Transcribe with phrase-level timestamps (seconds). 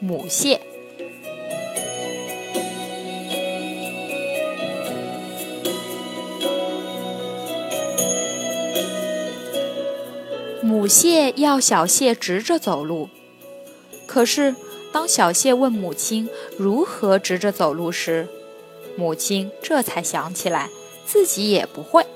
[0.00, 0.60] 母蟹，
[10.62, 13.08] 母蟹要小蟹直着走路。
[14.06, 14.54] 可是，
[14.92, 18.28] 当小蟹问母亲如何直着走路时，
[18.96, 20.70] 母亲这才想起来
[21.04, 22.06] 自己也不会。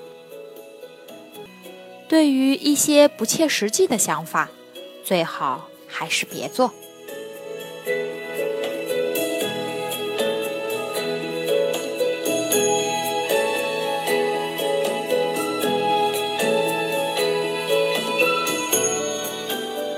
[2.09, 4.51] 对于一些不切实际的想法，
[5.05, 6.73] 最好还是别做。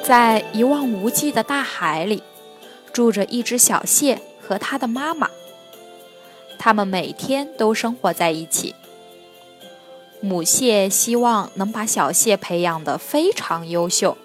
[0.04, 2.22] 在一望无际的大海里，
[2.92, 5.30] 住着一只小蟹和它的妈妈。
[6.58, 8.74] 它们每天都生活在一起。
[10.20, 14.18] 母蟹希望能把小蟹培养得非常优秀。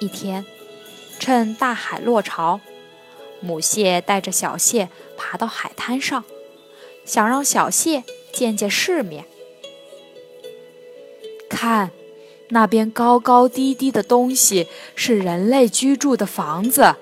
[0.00, 0.44] 一天，
[1.20, 2.60] 趁大海落潮，
[3.38, 6.24] 母蟹带着小蟹爬到海滩上，
[7.04, 9.24] 想让小蟹见见世面。
[11.48, 11.92] 看。
[12.50, 16.96] 那边高高低低的东西是人类居住的房子。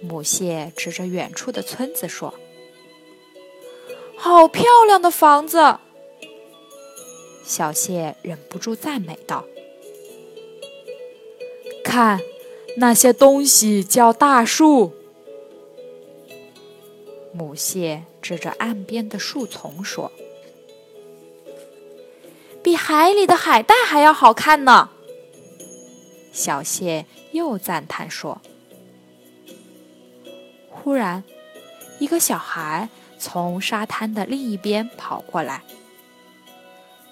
[0.00, 2.34] 母蟹指着远处的村子说
[4.16, 5.78] ：“好漂亮的房子！”
[7.44, 9.44] 小蟹忍不住赞美道
[11.82, 12.20] ：“看，
[12.76, 14.92] 那些东西叫大树。”
[17.34, 20.12] 母蟹指着岸边的树丛说。
[22.70, 24.90] 比海里的海带还要好看呢，
[26.32, 28.40] 小蟹又赞叹说。
[30.68, 31.24] 忽然，
[31.98, 32.88] 一个小孩
[33.18, 35.64] 从沙滩的另一边跑过来，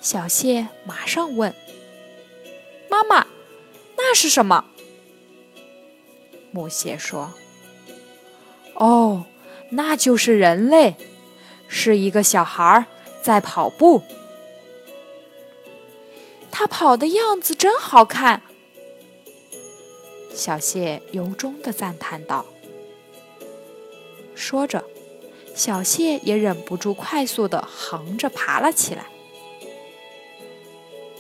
[0.01, 1.53] 小蟹马上问
[2.89, 3.27] ：“妈妈，
[3.97, 4.65] 那是什么？”
[6.55, 7.35] 母蟹说
[8.79, 9.25] ：“哦，
[9.71, 10.95] 那就是人类，
[11.67, 12.87] 是一个小孩
[13.21, 14.05] 在跑步。”
[16.51, 18.43] 他跑的样子真好看，
[20.35, 22.45] 小谢由衷的赞叹道。
[24.35, 24.85] 说着，
[25.55, 29.07] 小谢也忍不住快速的横着爬了起来。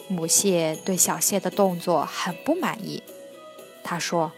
[0.08, 3.02] 母蟹对小蟹的动作很不满意，
[3.84, 4.32] 他说：“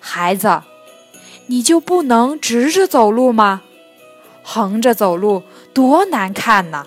[0.00, 0.62] 孩子，
[1.46, 3.62] 你就不能直着走路吗？
[4.42, 5.42] 横着走路
[5.72, 6.86] 多难看呢！”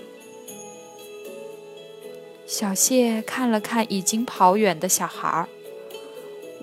[2.49, 5.47] 小蟹看了看已经跑远的小孩，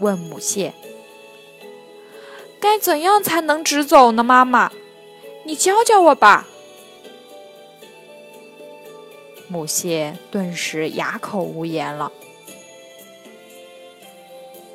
[0.01, 0.75] 问母蟹
[2.59, 4.73] ：“该怎样才能直走呢？”妈妈，
[5.45, 6.49] 你教教我吧。
[9.47, 12.11] 母蟹顿时哑口无言了。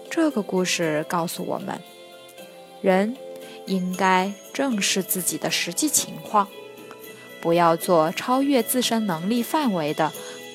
[0.09, 1.81] 这个故事告诉我们，
[2.81, 3.17] 人
[3.65, 6.47] 应该正视自己的实际情况，
[7.41, 10.13] 不要做超越自身能力范围的。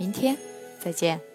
[0.00, 0.34] 明天
[0.82, 1.29] 再见。